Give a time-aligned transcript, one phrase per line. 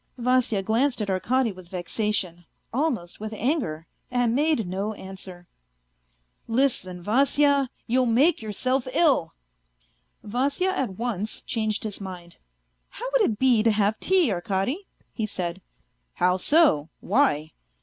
[0.17, 5.47] Vasya glanced at Arkady with vexation, almost with anger, and made no answer."
[6.61, 9.35] Listen, Vasya, you'll make yourself ill."
[10.23, 12.37] Vasya at once changed his mind."
[12.97, 15.61] How would it be to have tea, Arkady?" he said."
[16.15, 16.89] How so?
[16.99, 17.51] Why